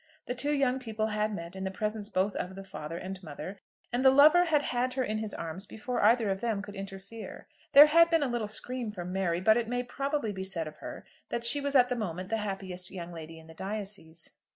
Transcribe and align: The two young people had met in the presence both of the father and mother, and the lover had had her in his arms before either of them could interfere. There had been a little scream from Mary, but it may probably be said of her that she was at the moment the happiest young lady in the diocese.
The 0.25 0.33
two 0.33 0.51
young 0.51 0.79
people 0.79 1.05
had 1.09 1.31
met 1.31 1.55
in 1.55 1.63
the 1.63 1.69
presence 1.69 2.09
both 2.09 2.35
of 2.35 2.55
the 2.55 2.63
father 2.63 2.97
and 2.97 3.21
mother, 3.21 3.59
and 3.93 4.03
the 4.03 4.09
lover 4.09 4.45
had 4.45 4.63
had 4.63 4.93
her 4.95 5.03
in 5.03 5.19
his 5.19 5.31
arms 5.31 5.67
before 5.67 6.01
either 6.01 6.31
of 6.31 6.41
them 6.41 6.63
could 6.63 6.73
interfere. 6.75 7.47
There 7.73 7.85
had 7.85 8.09
been 8.09 8.23
a 8.23 8.27
little 8.27 8.47
scream 8.47 8.89
from 8.91 9.13
Mary, 9.13 9.41
but 9.41 9.57
it 9.57 9.67
may 9.69 9.83
probably 9.83 10.31
be 10.33 10.43
said 10.43 10.67
of 10.67 10.77
her 10.77 11.05
that 11.29 11.45
she 11.45 11.61
was 11.61 11.75
at 11.75 11.89
the 11.89 11.95
moment 11.95 12.29
the 12.29 12.37
happiest 12.37 12.89
young 12.89 13.13
lady 13.13 13.37
in 13.37 13.45
the 13.45 13.53
diocese. 13.53 14.31